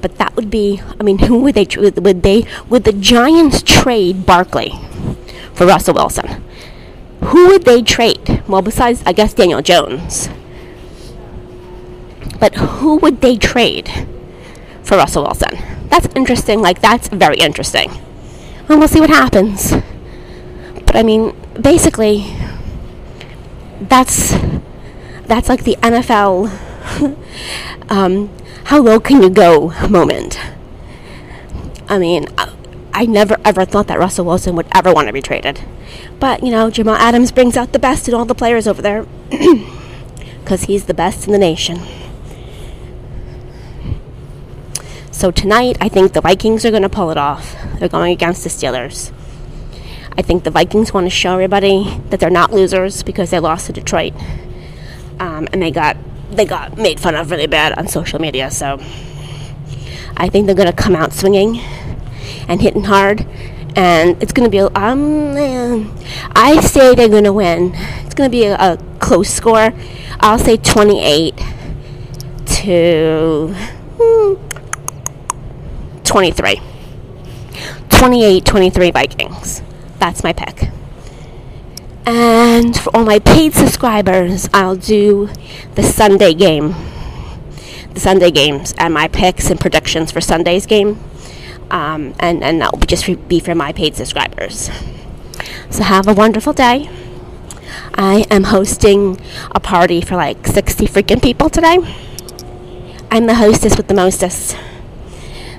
but 0.00 0.18
that 0.18 0.34
would 0.36 0.50
be, 0.50 0.82
I 0.98 1.02
mean, 1.02 1.18
who 1.18 1.40
would 1.40 1.54
they, 1.54 1.66
would 1.76 2.22
they, 2.22 2.44
would 2.68 2.84
the 2.84 2.92
Giants 2.92 3.62
trade 3.62 4.26
Barkley 4.26 4.72
for 5.54 5.66
Russell 5.66 5.94
Wilson? 5.94 6.42
Who 7.24 7.48
would 7.48 7.64
they 7.64 7.82
trade? 7.82 8.42
Well, 8.48 8.62
besides, 8.62 9.02
I 9.06 9.12
guess, 9.12 9.34
Daniel 9.34 9.62
Jones. 9.62 10.28
But 12.38 12.54
who 12.56 12.96
would 12.96 13.20
they 13.20 13.36
trade? 13.36 14.06
for 14.86 14.96
Russell 14.96 15.24
Wilson. 15.24 15.58
That's 15.88 16.06
interesting. 16.14 16.60
Like, 16.62 16.80
that's 16.80 17.08
very 17.08 17.38
interesting. 17.38 17.90
And 18.68 18.78
we'll 18.78 18.88
see 18.88 19.00
what 19.00 19.10
happens. 19.10 19.74
But 20.86 20.96
I 20.96 21.02
mean, 21.02 21.36
basically, 21.60 22.34
that's 23.80 24.34
that's 25.26 25.48
like 25.48 25.64
the 25.64 25.76
NFL. 25.82 26.50
um, 27.90 28.30
how 28.64 28.80
low 28.80 28.98
can 28.98 29.22
you 29.22 29.30
go 29.30 29.72
moment? 29.88 30.40
I 31.88 31.98
mean, 31.98 32.26
I, 32.38 32.52
I 32.92 33.04
never 33.06 33.36
ever 33.44 33.64
thought 33.64 33.88
that 33.88 33.98
Russell 33.98 34.24
Wilson 34.24 34.56
would 34.56 34.66
ever 34.74 34.92
want 34.92 35.06
to 35.08 35.12
be 35.12 35.22
traded. 35.22 35.60
But, 36.18 36.42
you 36.42 36.50
know, 36.50 36.70
Jamal 36.70 36.96
Adams 36.96 37.30
brings 37.30 37.56
out 37.56 37.72
the 37.72 37.78
best 37.78 38.08
in 38.08 38.14
all 38.14 38.24
the 38.24 38.34
players 38.34 38.66
over 38.66 38.80
there 38.80 39.06
because 40.40 40.64
he's 40.64 40.86
the 40.86 40.94
best 40.94 41.26
in 41.26 41.32
the 41.32 41.38
nation. 41.38 41.80
So 45.10 45.30
tonight, 45.30 45.76
I 45.80 45.88
think 45.88 46.12
the 46.12 46.20
Vikings 46.20 46.64
are 46.64 46.70
going 46.70 46.82
to 46.82 46.88
pull 46.88 47.10
it 47.10 47.16
off. 47.16 47.56
They're 47.78 47.88
going 47.88 48.12
against 48.12 48.44
the 48.44 48.50
Steelers. 48.50 49.12
I 50.18 50.22
think 50.22 50.44
the 50.44 50.50
Vikings 50.50 50.94
want 50.94 51.06
to 51.06 51.10
show 51.10 51.34
everybody 51.34 52.00
that 52.08 52.20
they're 52.20 52.30
not 52.30 52.52
losers 52.52 53.02
because 53.02 53.30
they 53.30 53.38
lost 53.38 53.66
to 53.66 53.72
Detroit, 53.72 54.14
um, 55.20 55.46
and 55.52 55.60
they 55.60 55.70
got 55.70 55.96
they 56.30 56.44
got 56.44 56.76
made 56.78 56.98
fun 56.98 57.14
of 57.14 57.30
really 57.30 57.46
bad 57.46 57.78
on 57.78 57.86
social 57.88 58.18
media. 58.18 58.50
So 58.50 58.80
I 60.16 60.28
think 60.28 60.46
they're 60.46 60.54
going 60.54 60.70
to 60.70 60.72
come 60.72 60.96
out 60.96 61.12
swinging 61.12 61.58
and 62.48 62.62
hitting 62.62 62.84
hard, 62.84 63.26
and 63.76 64.20
it's 64.22 64.32
going 64.32 64.50
to 64.50 64.50
be. 64.50 64.60
Um, 64.60 65.94
I 66.34 66.60
say 66.60 66.94
they're 66.94 67.08
going 67.08 67.24
to 67.24 67.32
win. 67.32 67.72
It's 67.74 68.14
going 68.14 68.30
to 68.30 68.34
be 68.34 68.44
a, 68.44 68.54
a 68.54 68.78
close 69.00 69.28
score. 69.28 69.74
I'll 70.20 70.38
say 70.38 70.56
twenty-eight 70.56 71.36
to. 72.46 73.54
Hmm, 73.98 74.34
23. 76.04 76.60
28 77.88 78.44
23 78.44 78.90
Vikings. 78.90 79.62
That's 79.98 80.22
my 80.22 80.32
pick. 80.32 80.70
And 82.06 82.78
for 82.78 82.94
all 82.96 83.04
my 83.04 83.18
paid 83.18 83.52
subscribers, 83.52 84.48
I'll 84.54 84.76
do 84.76 85.28
the 85.74 85.82
Sunday 85.82 86.34
game. 86.34 86.74
The 87.94 88.00
Sunday 88.00 88.30
games 88.30 88.74
and 88.78 88.94
my 88.94 89.08
picks 89.08 89.50
and 89.50 89.58
predictions 89.58 90.12
for 90.12 90.20
Sunday's 90.20 90.66
game. 90.66 91.02
Um, 91.70 92.14
and, 92.20 92.44
and 92.44 92.60
that 92.60 92.72
will 92.72 92.80
just 92.80 93.06
be 93.28 93.40
for 93.40 93.54
my 93.54 93.72
paid 93.72 93.96
subscribers. 93.96 94.70
So 95.70 95.82
have 95.82 96.06
a 96.06 96.14
wonderful 96.14 96.52
day. 96.52 96.88
I 97.94 98.24
am 98.30 98.44
hosting 98.44 99.20
a 99.50 99.58
party 99.58 100.00
for 100.00 100.14
like 100.14 100.46
60 100.46 100.86
freaking 100.86 101.22
people 101.22 101.50
today. 101.50 101.78
I'm 103.10 103.26
the 103.26 103.34
hostess 103.34 103.76
with 103.76 103.88
the 103.88 103.94
mostest. 103.94 104.56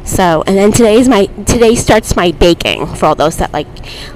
So, 0.08 0.42
and 0.48 0.58
then 0.58 0.72
today's 0.72 1.10
my 1.10 1.26
today 1.26 1.76
starts 1.76 2.16
my 2.16 2.32
baking 2.32 2.88
for 2.96 3.08
all 3.08 3.16
those 3.16 3.38
that 3.38 3.52
like 3.52 3.68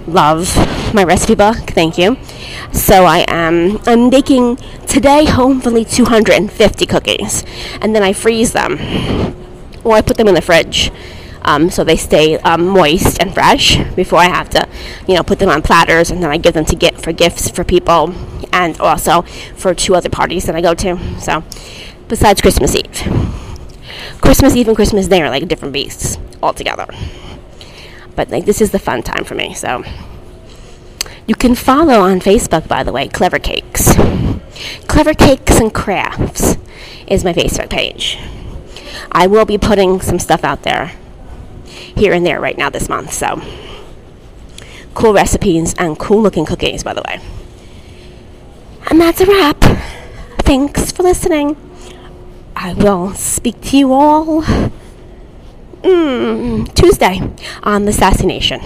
love 0.08 0.56
my 0.94 1.04
recipe 1.04 1.36
book. 1.36 1.58
Thank 1.58 1.98
you. 1.98 2.18
So 2.72 3.04
I 3.04 3.26
am 3.28 3.78
I'm 3.86 4.10
baking 4.10 4.56
today 4.88 5.26
hopefully 5.26 5.84
250 5.84 6.86
cookies, 6.86 7.44
and 7.82 7.94
then 7.94 8.04
I 8.04 8.14
freeze 8.14 8.54
them, 8.54 9.36
or 9.84 9.96
I 9.96 10.02
put 10.02 10.16
them 10.16 10.30
in 10.30 10.34
the 10.34 10.42
fridge. 10.42 10.92
Um, 11.44 11.70
so 11.70 11.84
they 11.84 11.98
stay 11.98 12.38
um, 12.38 12.68
moist 12.68 13.20
and 13.20 13.34
fresh 13.34 13.78
before 13.96 14.20
I 14.20 14.30
have 14.30 14.50
to, 14.52 14.70
you 15.08 15.16
know, 15.16 15.24
put 15.24 15.40
them 15.40 15.50
on 15.50 15.62
platters, 15.62 16.10
and 16.10 16.24
then 16.24 16.32
I 16.32 16.38
give 16.38 16.54
them 16.54 16.66
to 16.66 16.76
get 16.76 17.02
for 17.02 17.12
gifts 17.12 17.50
for 17.50 17.66
people, 17.66 18.16
and 18.54 18.80
also 18.80 19.24
for 19.56 19.76
two 19.76 19.96
other 19.96 20.10
parties 20.10 20.46
that 20.46 20.56
I 20.56 20.62
go 20.62 20.74
to. 20.74 21.20
So, 21.20 21.44
besides 22.08 22.40
Christmas 22.40 22.76
Eve. 22.76 23.41
Christmas 24.22 24.56
Eve 24.56 24.68
and 24.68 24.76
Christmas 24.76 25.08
Day 25.08 25.22
are 25.22 25.30
like 25.30 25.48
different 25.48 25.74
beasts 25.74 26.18
altogether. 26.42 26.88
But 28.16 28.30
like 28.30 28.46
this 28.46 28.62
is 28.62 28.72
the 28.72 28.80
fun 28.80 29.04
time 29.04 29.24
for 29.24 29.36
me. 29.36 29.54
So 29.54 29.84
you 31.28 31.36
can 31.36 31.56
follow 31.56 32.02
on 32.02 32.20
Facebook, 32.20 32.68
by 32.68 32.84
the 32.84 32.92
way, 32.92 33.08
Clever 33.08 33.40
Cakes. 33.40 33.94
Clever 34.88 35.14
Cakes 35.14 35.60
and 35.60 35.74
Crafts 35.74 36.58
is 37.08 37.24
my 37.24 37.34
Facebook 37.34 37.70
page. 37.70 38.18
I 39.12 39.28
will 39.28 39.46
be 39.46 39.58
putting 39.58 40.02
some 40.02 40.20
stuff 40.20 40.44
out 40.44 40.64
there 40.64 40.94
here 41.66 42.14
and 42.14 42.26
there 42.26 42.40
right 42.40 42.58
now 42.58 42.70
this 42.70 42.90
month. 42.90 43.14
So 43.14 43.42
cool 44.94 45.14
recipes 45.14 45.74
and 45.78 45.98
cool 45.98 46.22
looking 46.22 46.46
cookies, 46.46 46.84
by 46.84 46.94
the 46.94 47.04
way. 47.08 47.20
And 48.90 49.00
that's 49.00 49.22
a 49.22 49.26
wrap. 49.26 49.62
Thanks 50.40 50.92
for 50.92 51.04
listening. 51.04 51.56
I 52.56 52.74
will 52.74 53.14
speak 53.14 53.62
to 53.62 53.78
you 53.78 53.94
all 53.94 54.42
mm, 55.82 56.74
Tuesday 56.74 57.22
on 57.64 57.86
the 57.86 57.94
Sassy 57.94 58.26
Nation. 58.26 58.60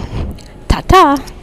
Ta 0.68 0.82
ta. 0.82 1.35